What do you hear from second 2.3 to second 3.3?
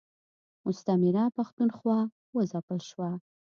و ځپل شوه.